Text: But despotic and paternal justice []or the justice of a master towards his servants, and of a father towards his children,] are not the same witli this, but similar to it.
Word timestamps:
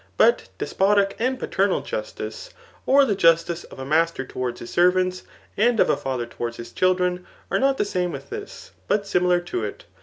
But 0.17 0.49
despotic 0.57 1.15
and 1.19 1.39
paternal 1.39 1.81
justice 1.81 2.49
[]or 2.87 3.05
the 3.05 3.13
justice 3.13 3.65
of 3.65 3.77
a 3.77 3.85
master 3.85 4.25
towards 4.25 4.59
his 4.59 4.71
servants, 4.71 5.21
and 5.55 5.79
of 5.79 5.91
a 5.91 5.95
father 5.95 6.25
towards 6.25 6.57
his 6.57 6.71
children,] 6.71 7.23
are 7.51 7.59
not 7.59 7.77
the 7.77 7.85
same 7.85 8.11
witli 8.13 8.29
this, 8.29 8.71
but 8.87 9.05
similar 9.05 9.39
to 9.41 9.63
it. 9.63 9.85